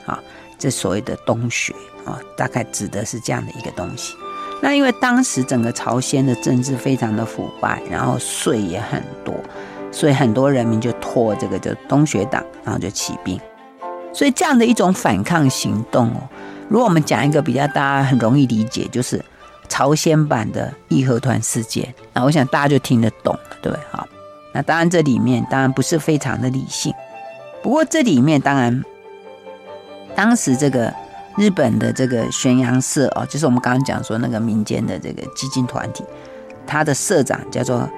[0.06, 0.16] 啊。
[0.56, 4.14] 这所谓的东学啊，大概指的是这样的一个东西。
[4.62, 9.34] 那因为当时整个朝鲜的政治非常的腐败，然后税也很多，
[9.90, 13.40] 所以很多人民就托这个叫东学党，然后就起兵。
[14.12, 16.28] 所以这样的一种反抗行动哦，
[16.68, 19.24] 如果我们讲一个比较大家很容易理解，就是
[19.68, 23.84] 朝鲜版的义和团事件，那我想大家就听得懂了，对不对？
[23.90, 24.06] 好，
[24.52, 26.92] 那当然这里面当然不是非常的理性，
[27.62, 28.84] 不过这里面当然
[30.14, 30.92] 当时这个。
[31.36, 36.04] 日本的这个玄洋社哦，就是我们刚刚讲说那个民间的这个激进团体，
[36.66, 37.88] 他的社长叫做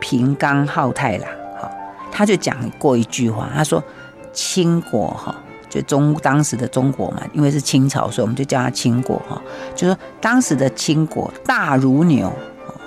[0.00, 1.28] 平冈浩太郎，
[1.60, 1.70] 哈，
[2.10, 3.82] 他就讲过一句话，他说
[4.32, 5.34] ：“清国哈，
[5.68, 9.40] 就中当时的中国嘛，因为是清朝，所以我们就叫他清国哈。
[9.74, 12.32] 就说当时的清国大如牛，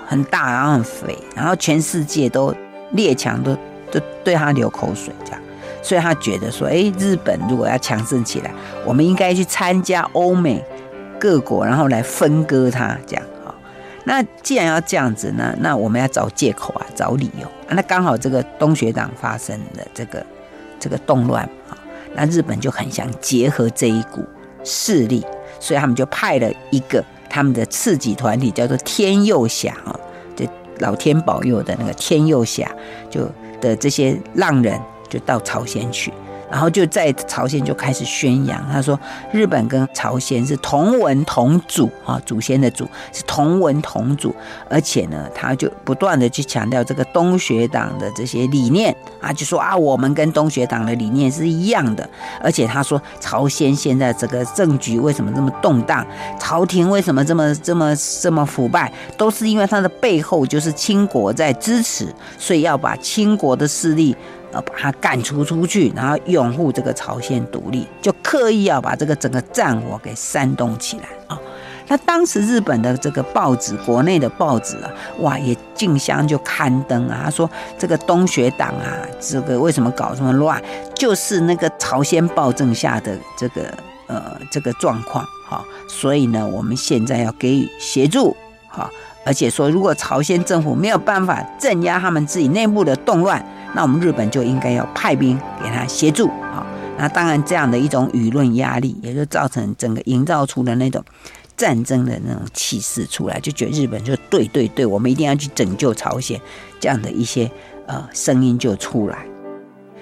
[0.06, 2.54] 很大然后很肥，然后全世界都
[2.92, 3.54] 列强都
[3.90, 5.40] 都对他流口水这样。”
[5.82, 8.52] 所以他觉得说，诶，日本如果要强盛起来，
[8.84, 10.62] 我们应该去参加欧美
[11.18, 13.24] 各国，然后来分割它，这样。
[14.04, 17.46] 那既然要这样子呢，那我们要找借口啊，找理由。
[17.68, 20.24] 那刚好这个东学党发生的这个
[20.78, 21.76] 这个动乱啊，
[22.14, 24.24] 那日本就很想结合这一股
[24.64, 25.24] 势力，
[25.58, 29.98] 所以他们就派了一个他们的次级团体，叫做天佑侠啊，
[30.34, 30.46] 就
[30.78, 32.70] 老天保佑的那个天佑侠，
[33.10, 34.80] 就的这些浪人。
[35.10, 36.12] 就到朝鲜去，
[36.50, 38.98] 然后就在朝鲜就开始宣扬，他说
[39.32, 44.34] 日本跟朝鲜是同文同祖啊，祖先的祖是同文同祖，
[44.68, 52.08] 而且呢，他就不断的去强调这个东学党的这些理念啊，就说啊，我们跟东学党的理念是一样的，
[52.42, 56.04] 而且他说朝鲜现在这个政局为什么这么动荡，
[56.38, 64.16] 朝廷为什么这么这么这么腐败，都是因为他的背后就是清国在支持，所以要把清国的势力。
[64.52, 71.38] 呃，把他赶出出去，然后拥护这个朝鲜独立，就刻意要把这个整个战火给煽动起来啊！
[71.86, 80.62] 那当时日本的这个报纸，国内的报纸啊，哇，也竞相就刊登啊，他说这个东学党啊，这个为什么搞这么乱，
[80.94, 83.62] 就是那个朝鲜暴政下的这个
[84.06, 88.36] 呃这个状况哈，所以呢，我们现在要给予协助
[88.68, 88.88] 哈，
[89.24, 93.44] 而且说如果朝鲜政府没有办法镇压他们自己内部的动乱。
[93.72, 96.66] 那我们日本就应该要派兵给他协助，啊，
[96.98, 101.04] 那当然这样的一种舆论压力，也就造成整个营造出了那种
[101.56, 106.40] 战争的那种气势出来，就觉得日本就对对对，我们一定要去拯救朝鲜，
[106.80, 107.48] 这样的一些
[107.86, 109.24] 呃声音就出来。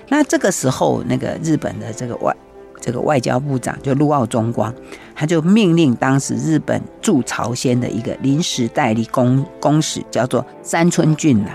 [0.08, 2.34] 那这个时候，那个日本的这个外
[2.80, 4.72] 这个外交部长就陆奥中光，
[5.14, 11.54] 他就命令当时日本驻朝鲜的一个临时代理公公使，叫做山村俊郎。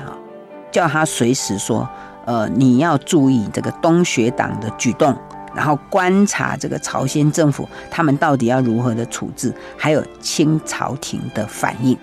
[0.72, 1.88] 叫他随时说，
[2.26, 5.16] 呃，你要注意这个东学党的举动，
[5.56, 11.96] 然后观察这个朝鲜政府他们到底要如何的处置，还有清朝廷的反应。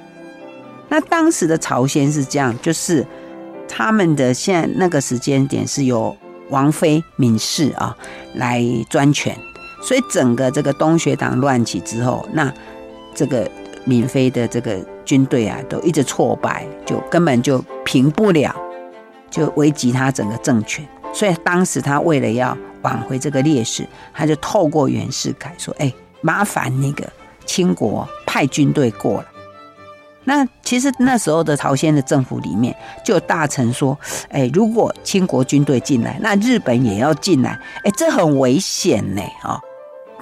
[0.89, 3.05] 那当时的朝鲜是这样，就是
[3.69, 6.17] 他们的现在那个时间点是由
[6.51, 7.97] 王妃闵氏啊
[8.35, 9.37] 来专权，
[9.83, 12.53] 所以整个这个东学党乱起之后，那
[13.15, 13.51] 这个
[13.87, 14.79] 闵妃的这个。
[15.03, 18.55] 军队啊，都一直挫败，就根本就平不了，
[19.29, 20.87] 就危及他整个政权。
[21.13, 23.85] 所以当时他为了要挽回这个劣势，
[24.15, 27.05] 他就透过袁世凯说：“哎，麻烦那个
[27.45, 29.25] 清国派军队过来。”
[30.31, 32.73] 那其实那时候的朝鲜的政府里面，
[33.05, 33.99] 就大臣说
[34.31, 39.59] ：“哎，如果清国军队进来，那日本也要进来，哎，这很危险呢，啊。”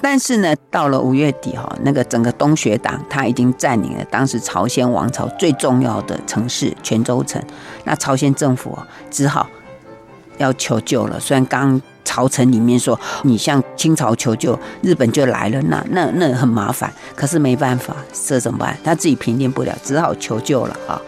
[0.00, 7.42] 但是呢，到了五月底哈，那个整个东学党他已经占领了当时朝鲜王朝最重要的城市泉州城，
[7.84, 8.78] 那朝鲜政府
[9.10, 9.46] 只好
[10.38, 11.20] 要求救了。
[11.20, 17.94] 虽然刚朝臣里面说你向清朝求救，日本就来了，那那那很麻烦，可是没办法，
[18.26, 18.74] 这怎么办？
[18.82, 20.98] 他自己平定不了，只好求救了啊。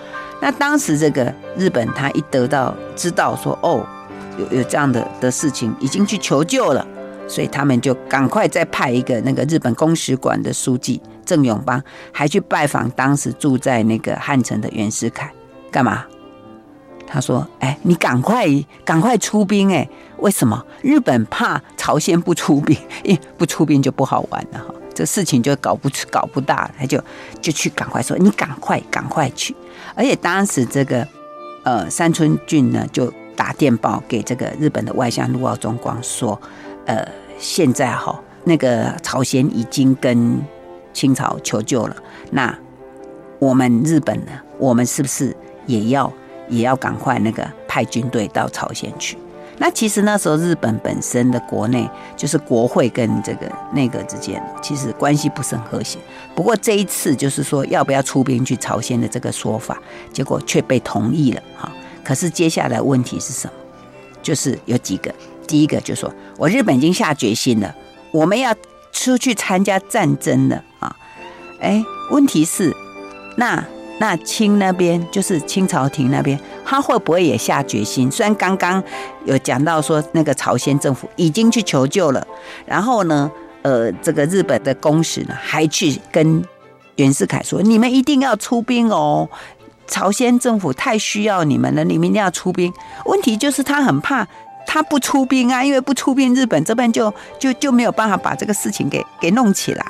[0.42, 3.82] 那当时这个日本他一得到知道说哦，
[4.36, 6.86] 有有这样的的事情，已经去求救了。
[7.26, 11.82] 所以他们就赶快再派一个那个日本公使馆的书记郑永邦，
[12.12, 15.32] 还去拜访当时住在那个汉城的袁世凯，
[15.70, 16.04] 干嘛？
[17.10, 18.46] 他说：“哎，你赶快
[18.84, 19.72] 赶快出兵！
[19.72, 20.64] 哎，为什么？
[20.80, 27.02] 日本怕朝鲜不出兵，因为不出兵就不好玩了哈，这事情就搞不搞不大，他就
[27.40, 29.54] 就去赶快说，你赶快赶快去！
[29.94, 31.06] 而且当时这个
[31.64, 36.40] 呃山村俊呢，就打电报给这个日本的外相陆奥忠光说。”
[36.86, 37.06] 呃，
[37.38, 40.40] 现在哈，那个朝鲜已经跟
[40.92, 41.94] 清朝求救了。
[42.32, 42.58] 那
[43.38, 44.32] 我们日本呢？
[44.58, 46.12] 我们是不是也要
[46.50, 49.16] 也要赶快那个派军队到朝鲜去？
[49.58, 55.98] 那其实那时候日本本身的国内就是国会跟这个内阁之间其实关系不是很和谐。
[56.34, 59.78] 不过这一次就是说要不要出兵去朝鲜的这个说法，
[60.12, 61.70] 结果却被同意了哈。
[62.02, 63.52] 可是接下来问题是什么？
[64.22, 65.14] 就是有几个。
[65.46, 67.74] 第一个就说，我日本已经下决心了，
[68.12, 68.54] 我们要
[68.92, 70.96] 出去参加战争了啊！
[71.60, 72.72] 哎，问题是，
[73.36, 73.62] 那
[74.00, 78.10] 那清那边就是清朝廷那边，他会不会也下决心？
[78.10, 78.82] 虽然刚刚
[79.26, 82.26] 有讲到说，那个朝鲜政府已经去求救了，
[82.64, 86.42] 然后呢，呃，这个日本的公使呢，还去跟
[86.96, 89.28] 袁世凯说，你们一定要出兵哦，
[89.86, 92.72] 朝鲜政府太需要你们了，你们一定要出兵。
[93.04, 94.26] 问题就是他很怕。
[94.66, 99.84] 他不出兵啊，因为不出兵，日本这边就就就没有办法把这个事情给给弄起来，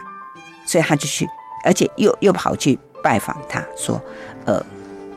[0.64, 1.28] 所以他就去，
[1.64, 4.00] 而且又又跑去拜访他，说，
[4.44, 4.64] 呃，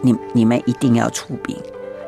[0.01, 1.55] 你你们一定要出兵。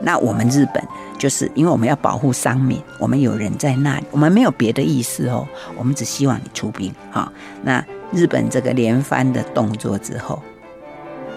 [0.02, 0.84] 那我们日本
[1.18, 6.94] 就是因为我们要保护商民，我们有人在那里，我们没有别的意思哦，我们只希望你出兵。
[7.12, 7.32] 好，
[7.64, 10.42] 那日本这个连番的动作之后，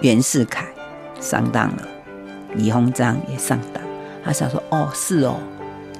[0.00, 0.66] 袁世凯
[1.20, 1.88] 上当了，
[2.54, 3.82] 李鸿章也上当，
[4.24, 5.36] 他想说，哦，是哦。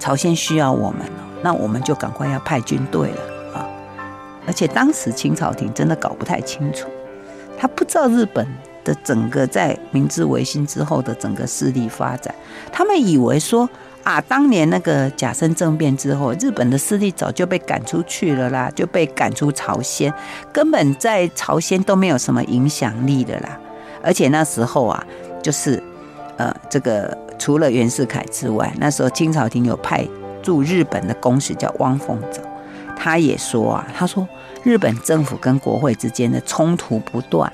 [0.00, 3.20] 朝鲜需要我们了，那我们就赶快要派军队了
[3.52, 3.66] 啊！
[4.46, 6.88] 而且当时清朝廷真的搞不太清楚，
[7.58, 8.46] 他不知道日本
[8.84, 12.34] 的整个在明治维新之后的整个势力发展，
[12.72, 13.68] 他们以为说
[14.04, 20.12] 啊，当年那个甲申政变之后，日本的势力早就被赶出去了啦，就被赶出朝鲜，
[20.52, 23.58] 根本在朝鲜都没有什么影响力的啦。
[24.02, 25.04] 而且那时候啊，
[25.42, 25.82] 就是
[26.38, 30.08] 呃，这个除了袁世凯之外，那时候清朝廷有派
[30.42, 32.40] 驻日本的公使叫汪凤藻，
[32.98, 34.26] 他也说啊，他说
[34.64, 37.50] 日本政府跟国会之间的冲突不断。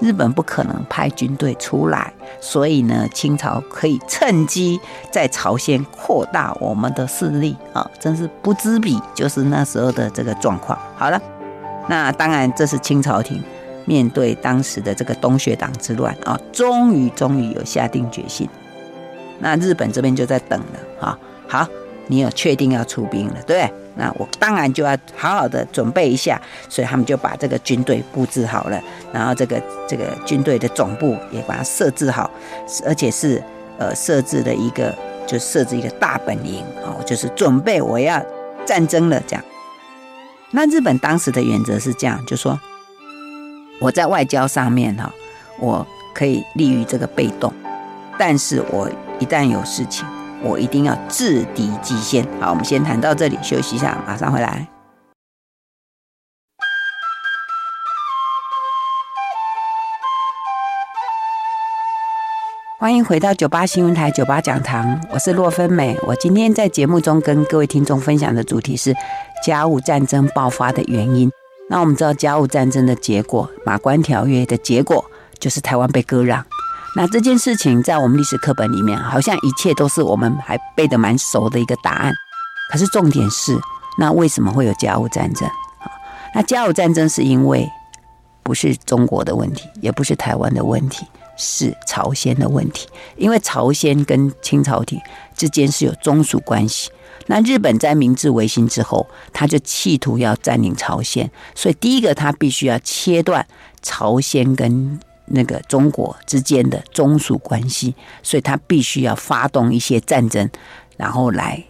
[0.00, 4.78] 日本不可能派军队出来，所以呢，清朝可以趁机
[5.10, 10.78] 在朝鲜扩大我们的势力啊，真是不知彼，就是那时候的这个状况。
[10.96, 11.20] 好了，
[11.88, 13.42] 那当然这是清朝廷
[13.86, 18.48] 面对当时的这个东学党之乱啊，终于终于有下定决心。
[19.40, 21.66] 那日本这边就在等了啊，好，
[22.08, 23.70] 你有确定要出兵了，对？
[23.94, 28.80] 那我当然就要好好的准备一下，所以他们就把这个军队布置好了，
[29.12, 32.30] 然后这个这个军队的总部也把它设置好，
[32.86, 33.42] 而且是
[33.76, 34.94] 呃设置了一个
[35.26, 38.24] 就设置一个大本营哦，就是准备我要
[38.64, 39.44] 战争了这样。
[40.52, 42.58] 那日本当时的原则是这样，就说
[43.80, 45.12] 我在外交上面哈，
[45.58, 47.52] 我可以立于这个被动，
[48.16, 50.06] 但是我一旦有事情。
[50.42, 52.24] 我一定要制敌机先。
[52.40, 54.68] 好，我们先谈到这里，休息一下，马上回来。
[62.80, 65.98] 欢迎回到九八新闻台九八讲堂，我是洛芬美。
[66.06, 68.94] 我今天在节目中跟各位听众分享的主题是
[69.44, 71.28] 甲午战争爆发的原因。
[71.68, 75.04] 那我们知道甲午战争的结果，马关条约的结果
[75.40, 76.46] 就是台湾被割让。
[76.96, 82.12] 那这件事情在我们历史课本里面，好像一切都是我们还背得蛮熟的一个答案。
[82.72, 83.56] 可是重点是，
[83.98, 85.48] 那为什么会有甲午战争？
[86.34, 87.70] 那甲午战争是因为
[88.42, 92.88] 不是中国的问题，也不是台湾的问题，是朝鲜的问题。
[93.16, 94.98] 因为朝鲜跟清朝廷
[95.36, 96.90] 之间是有宗属关系。
[97.26, 103.46] 那日本在明治维新之后，他就企图要占领朝鲜，所以第一个他必须要切断
[103.82, 104.98] 朝鲜跟。
[105.30, 110.48] 那个中国之间的宗属关系，所以他必须要发动一些战争，
[110.96, 111.62] 然后来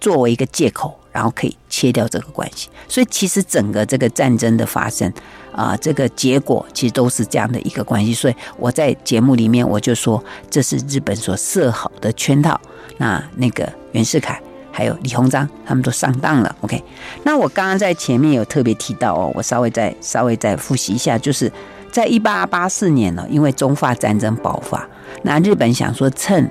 [0.00, 2.68] 作为一个借口，然后可以切掉这个关系。
[2.88, 5.12] 所以其实整个这个战争的发生
[5.52, 8.12] 啊、这个结果其实都是这样的一个关系。
[8.12, 12.60] 所以我在节目里面我就说，这是日本所设好的圈套。
[12.98, 16.54] 那那个袁世凯还有李鸿章他们都上当了。
[16.60, 16.82] OK，
[17.24, 21.50] 那我刚刚在前面有特别提到哦，我稍微再稍微再复习一下，就是。
[21.96, 24.86] 在一八八四年呢，因为中法战争爆发，
[25.22, 26.50] 那日本想说趁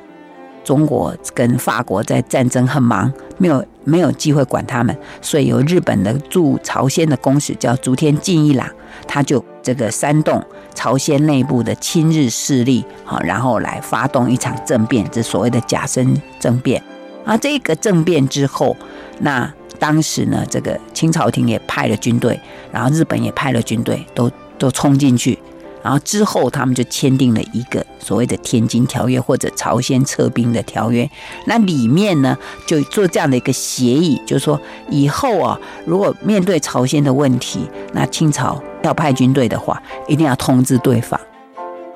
[0.63, 8.67] 中国跟法国在战争很忙，没有没有机会管他们，所以由日本的驻朝鲜的公使叫竹田进一郎，
[9.07, 16.81] 他就这个煽动朝鲜内部的亲日势力，好，然后来发动一场政变，这所谓的甲申政变。
[17.23, 18.75] 啊，这个政变之后，
[19.19, 24.27] 那当时呢，这个清朝廷也派了军队，然后日本也派了军队，都。
[24.57, 25.37] 都冲进去，
[25.83, 31.09] 然后之后他们就签订了一个所谓的《天津条约》或者朝鲜撤兵的条约。
[31.45, 41.19] 那里面呢，就做这样的一个协议，就是说以后啊，如果面对朝鲜的问题，那清朝要派军队的话，一定要通知对方，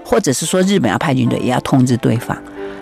[0.05, 2.37] 或者是说日本要派军队，也要通知对方。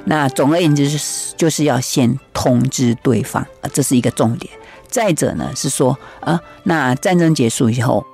[0.05, 4.51] 那总而言之，就是就是要先通知对方啊，这是一个重点。
[4.89, 8.05] 再者呢，是说啊，那战争结束以后。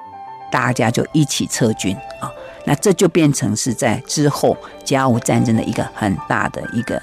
[0.54, 2.30] 大家就一起撤军啊，
[2.66, 7.02] 那这就变成是在之后甲午战争的一个很大的一个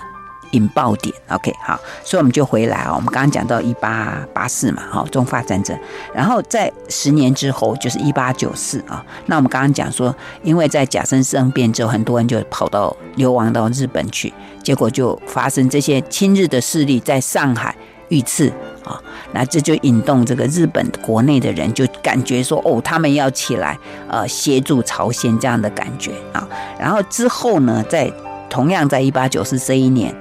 [0.53, 1.13] 引爆点。
[1.31, 5.77] OK，好，所以我们就回来啊，我们刚刚讲到一八八四嘛，哈，中法战争，
[6.15, 9.05] 然后在十年之后就是一八九四啊。
[9.27, 14.33] 那我们刚刚讲说，因为在甲申政变之后，很多人就跑到流亡到日本去，
[14.63, 17.75] 结果就发生这些亲日的势力在上海
[18.11, 18.53] 遇刺。
[18.91, 19.01] 啊，
[19.33, 26.49] 那这就引动这个日本国内的人就感觉说，哦，他们要起来，呃，协助朝鲜这样的感觉啊。
[26.79, 28.13] 然后之后呢，在
[28.49, 30.15] 同样在一八九四这一年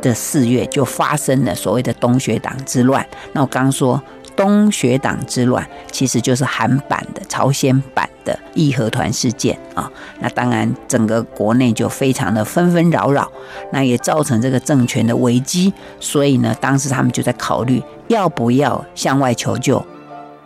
[0.00, 3.06] 的四月，就发生了所谓的东学党之乱。
[3.32, 4.02] 那我刚刚说。
[4.36, 9.90] 东学党之乱其实就是韩版的朝鲜版的义和团事件啊，
[10.20, 13.30] 那当然整个国内就非常的纷纷扰扰，
[13.72, 19.84] 那也造成这个政权的危机，所以呢，当时他们就在考虑要不要向外求救。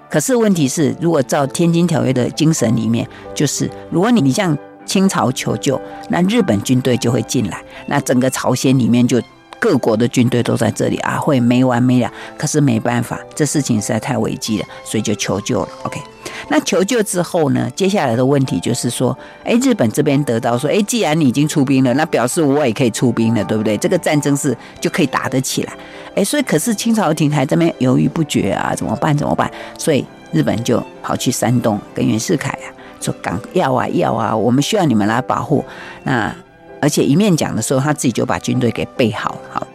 [0.08, 9.20] 可是问题是，如果照天津条约的精神里面，就是如果你你向清朝求救，那日本军队就会进来，那整个朝鲜里面就。
[9.58, 12.12] 各国的军队都在这里啊，会没完没了。
[12.36, 15.68] 可是没办法，这事情实在太危机了，所以就求救了。
[15.84, 16.00] OK，
[16.48, 23.76] 那求救之后呢，接下来的问题就是说，哎，日本这边得到说，哎，既然你已经出兵了，那表示我也可以出兵了，对不对？
[23.78, 25.72] 这个战争是就可以打得起来。
[26.14, 29.16] 哎，所以可是清朝廷还这边犹豫不决啊，怎么办？
[29.16, 29.50] 怎么办？
[29.78, 32.66] 所以日本就跑去山东跟袁世凯啊
[33.00, 35.64] 说，赶要啊要啊，我们需要你们来保护。
[36.04, 36.34] 那
[36.80, 39.36] 而且一面讲的时候，他自己就把军队给备好。
[39.50, 39.66] 好，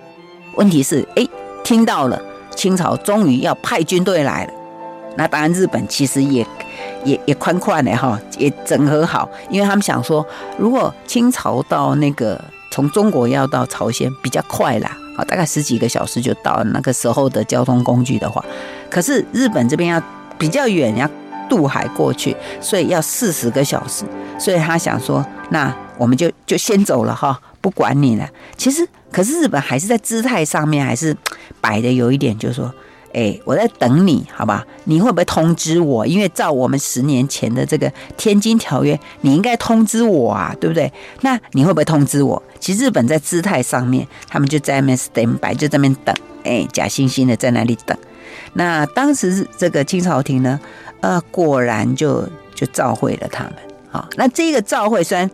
[0.55, 1.27] 问题是，哎，
[1.63, 2.21] 听到了
[2.55, 4.53] 清朝终于要派军队来了。
[5.17, 6.45] 那当然，日本其实也
[7.03, 10.25] 也也宽宽的哈，也整合好，因为他们想说，
[10.57, 12.39] 如果清朝到那个
[12.71, 18.43] 从中国要到朝鲜比较快啦，啊，大概十几个小时就到那个时候的交通工具的话，
[18.89, 20.01] 可是日本这边要
[20.37, 21.09] 比较远，要
[21.49, 24.05] 渡海过去，所以要四十个小时，
[24.39, 28.27] 所以他想说，那我们就就先走了哈，不管你了。
[28.57, 31.15] 其实，可是日本还是在姿态上面还是
[31.61, 32.73] 摆的有一点，就是说。
[33.13, 34.65] 哎，我在等你，好吧？
[34.85, 36.07] 你会不会通知我？
[36.07, 37.85] 因为照我们十年前的这个
[38.15, 40.89] 《天津条约》，你应该通知我啊，对不对？
[41.19, 42.41] 那你会不会通知我？
[42.57, 47.97] 其实日本在姿态上面，他们就在那边 stand by，就在那边等，哎，假惺惺的在那里等。
[48.53, 50.57] 那当时这个清朝廷呢，
[51.01, 52.25] 呃，果然就
[52.55, 53.53] 就召会了他们。
[53.91, 55.29] 好，那这个召会虽然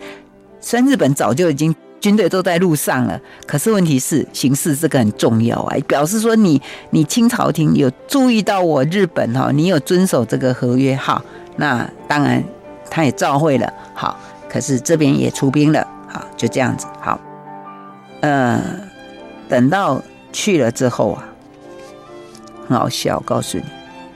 [0.59, 1.75] 虽然日本早就已经。
[1.99, 11.19] 军队都在路上了，可是问题是形势这个很重要啊，表示说你你清朝廷有注意到我日本哈，你有遵守这个合约哈，
[11.55, 12.41] 那当然
[12.91, 17.19] 他也召会了，好，可是这边也出兵了，好，就这样子，好，
[18.21, 18.61] 呃，
[19.49, 19.99] 等到
[20.31, 21.27] 去了之后啊，
[22.67, 23.63] 很好笑，告诉你。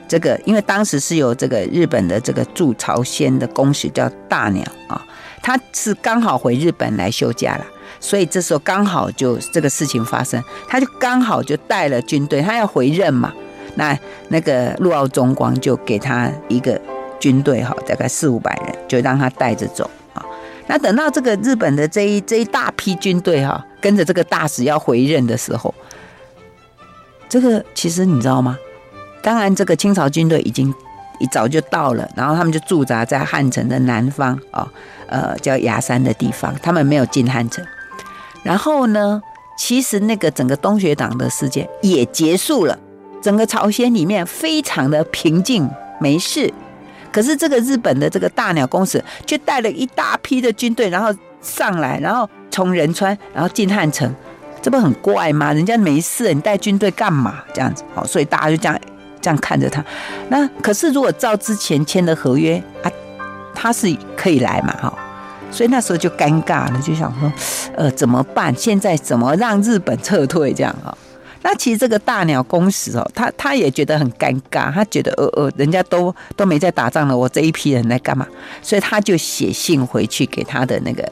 [0.06, 5.04] 这个，因为当时是有这个日本的这个驻朝鲜的公使叫大鸟啊。
[5.42, 7.66] 他是刚好回日本来休假了，
[7.98, 13.32] 所以这时候刚好就这个事情发生，他就刚好就带了军队，他要回任嘛。
[13.74, 16.80] 那那个陆奥中光就给他一个
[17.18, 20.24] 军队哈，大概四五百人，就让他带着走啊。
[20.66, 25.74] 那等到这个日本的这一这一大批军队哈，跟着这个大使要回任的时候，
[27.28, 28.58] 这个其实你知道吗？
[29.22, 30.74] 当然，这个清朝军队已经
[31.22, 34.68] 一早就到了，然后他们就驻扎在汉城的南方啊。
[35.06, 37.62] 呃，叫牙山的地方，他们没有进汉城。
[38.42, 39.22] 然后呢，
[39.58, 42.78] 其实那个整个东学党的事件也结束了，
[43.20, 45.68] 整个朝鲜里面非常的平静，
[46.00, 46.50] 没事。
[47.12, 54.10] 可是这个日本的这个大鸟公使却带了一大批的军队，然后上来，然后从仁川，然后进汉城，
[54.62, 55.52] 这不很怪吗？
[55.52, 57.44] 人家没事，你带军队干嘛？
[57.52, 58.80] 这样子，好，所以大家就这样
[59.22, 59.82] 这样看着他。
[60.28, 62.92] 那可是如果照之前签的合约啊。
[63.54, 64.92] 他是可以来嘛，哈，
[65.52, 67.32] 所以那时候就尴尬了，就想说，
[67.76, 68.52] 呃，怎么办？
[68.56, 70.96] 现在怎么让日本撤退这样哈？
[71.42, 78.26] 那其实这个大鸟公使哦，他他也觉得很尴尬，他觉得呃呃，人家都都没在打仗了，我这一批人来干嘛？
[78.62, 81.08] 所以他就写信回去给他的那个。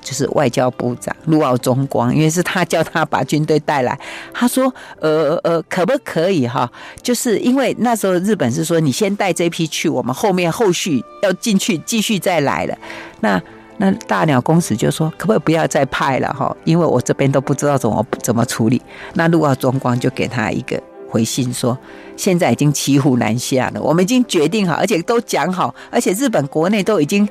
[0.00, 3.98] 就是外交部长陆奥中光，因为是他叫他把军队带来。
[4.32, 6.70] 他说：“呃呃，可不可以哈？
[7.02, 12.76] 就是因为那时候日本是说，你先带这批去，我们后面后续要进去继续再来了。
[13.20, 13.40] 那
[13.76, 16.56] 那大鸟公使就说，可不可以不要再派了哈？
[16.64, 18.80] 因为我这边都不知道怎么怎么处理。
[19.14, 21.78] 那陆奥中光就给他一个回信说，
[22.16, 27.28] 现在已经骑虎难下了，我们已经决定好，而且都讲好，而且日本国内都已经。”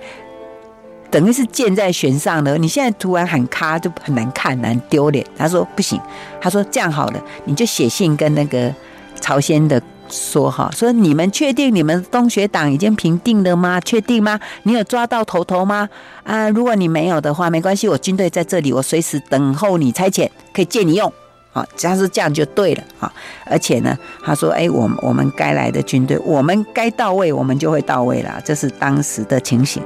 [1.12, 5.26] 等于是箭在弦上了，你现在突然喊卡就很难看，难丢脸。
[5.36, 6.00] 他说不行，
[6.40, 8.74] 他说这样好了，你就写信跟那个
[9.20, 13.80] 朝鲜的说哈，说你们确定你们东学党已经平定了吗？
[13.82, 14.40] 确定吗？
[14.64, 15.90] 你有抓到头头吗？
[16.24, 21.12] 啊，如果你没有的话，没关系，我军队在这里，我随时等候你差遣，可以借你用。
[21.52, 23.12] 好，只要是这样就对了啊。
[23.46, 28.40] 而且呢，他说，哎，我我们该来的军队，我们该到位，我们就会到位了。
[28.46, 29.82] 这是当时的情形。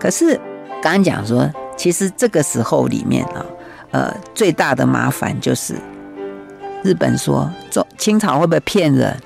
[0.00, 0.36] 可是，
[0.80, 3.44] 刚刚讲说，其实这个时候里面啊，
[3.90, 5.74] 呃，最大的麻烦就是
[6.84, 9.16] 日本说，中清朝会不会骗人，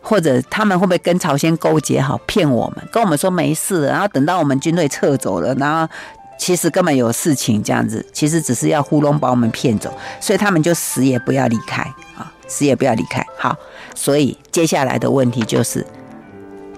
[0.00, 5.86] 或者他们会不会跟朝鲜勾结好骗我们，跟我们说没事，然后等到我们军队撤走了，然后
[6.38, 11.82] 其实根本有事情这样子，其实只是要糊弄把我们骗走，所以他们就死也不要离开
[12.16, 13.22] 啊，死也不要离开。
[13.36, 13.54] 好，
[13.94, 15.86] 所以接下来的问题就是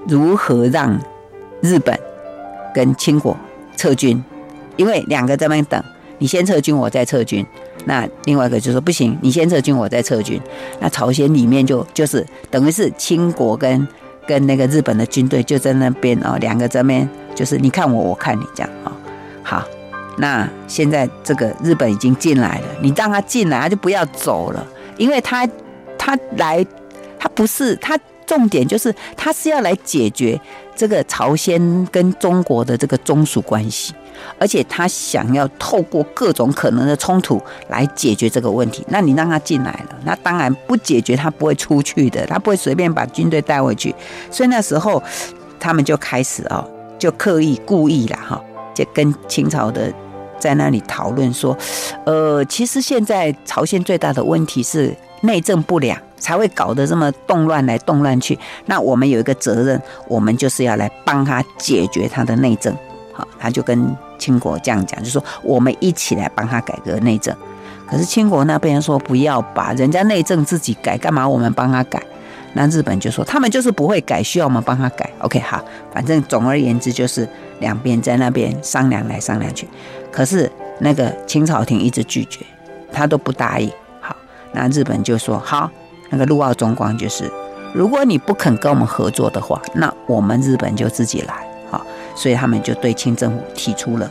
[0.08, 0.98] 如何让
[1.60, 1.96] 日本。
[2.74, 3.34] 跟清国
[3.76, 4.22] 撤军，
[4.76, 5.82] 因为两个在那边等，
[6.18, 7.46] 你先撤军，我再撤军。
[7.86, 10.40] 那另外一个就说不行，你先撤军，我再撤军。
[10.80, 13.86] 那朝鲜里面就就是等于是清国跟
[14.26, 18.92] 跟那个日本的军队就在那边哦，两个在那边就是你看我，我看你这样啊。
[19.42, 19.62] 好，
[20.16, 24.66] 那现在这个日本已经进来了，你让他进来，他就不要走了，
[24.96, 25.46] 因为他
[25.98, 26.64] 他来
[27.18, 30.40] 他不是他重点就是他是要来解决
[30.74, 33.94] 这个朝鲜跟中国的这个中属关系，
[34.38, 38.84] 而且他想要透过各种可能的冲突来解决这个问题。
[38.88, 43.94] 那你让他进来了，那当然不解决他不会出去的，他不会随便把军队带回去。
[44.30, 45.02] 所以那时候
[45.60, 46.68] 他们就开始哦，
[46.98, 48.44] 就刻意故意啦哈，
[48.74, 49.92] 就跟清朝的
[50.38, 51.56] 在那里讨论说，
[52.04, 54.94] 呃，其实现在朝鲜最大的问题是
[55.24, 55.98] 内政不良。
[56.16, 58.38] 才会搞得这么动乱来动乱去。
[58.64, 62.74] 那我们有一个责任，我们就是要来帮他解决他的内政。
[63.12, 67.36] 好，他就跟清国这样讲，就说我们一起来帮他改革内政。
[67.86, 72.02] 可是清国那边说不要把人家内政自己改，干嘛我们帮他改？
[72.54, 75.10] 那日本就说他们就是不会改，需要我们帮他改。
[75.18, 75.62] OK，好，
[75.92, 77.28] 反正总而言之就是
[77.60, 79.68] 两边在那边商量来商量去。
[80.10, 82.40] 可是那个清朝廷一直拒绝，
[82.90, 83.70] 他都不答应。
[84.54, 85.70] 那日本就说好。
[86.10, 87.28] 那个陆奥中光就是，
[87.72, 91.34] 如果你不肯跟我们合作的话，那我们日本就自己来，
[91.72, 91.80] 啊，
[92.14, 94.08] 所以他们就对清政府提出了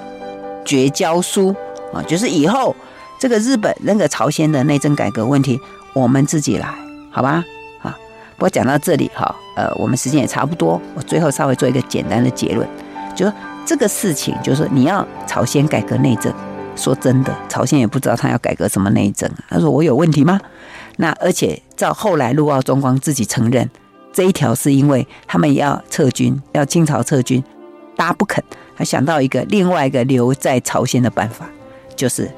[0.66, 1.56] 绝交书
[1.94, 2.76] 啊，就是以后
[3.18, 5.58] 这个日本那个朝鲜的内政改革问题，
[5.94, 6.68] 我们自己来，
[7.10, 7.42] 好吧？
[7.82, 7.96] 啊，
[8.36, 12.68] 不过讲到这里哈，呃，我们时间也差不多，我最后稍微做一个简单的结论，
[13.16, 13.34] 就说
[13.66, 16.34] 这个事情就是你要朝鲜改革内政，
[16.76, 20.40] 说真的，朝鲜也不知道他要改革什么内政，他说我有问题吗？
[20.98, 23.70] 那而且照后来陆奥中光自己承认，
[24.12, 27.44] 这一条是因为他们要撤军，要清朝撤军，
[27.96, 28.44] 大家不肯，
[28.76, 31.50] 他想到一个另外一个留在朝鲜的办法，
[31.96, 32.30] 就是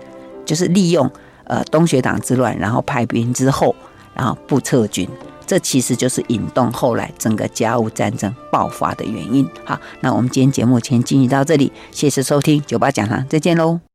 [0.45, 1.09] 就是利用
[1.45, 3.75] 呃东学党之乱，然后派兵之后，
[4.13, 5.07] 然后不撤军，
[5.45, 9.45] 这其实就是引动后来整个甲午战争爆发的原因。
[9.65, 13.94] 好，那我们今天节目先进行到这里，谢谢收听九八讲堂，再见喽。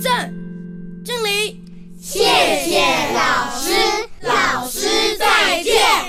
[0.00, 1.60] 正正礼
[2.00, 2.80] 谢谢
[3.14, 3.72] 老师
[4.22, 6.07] 老师再见。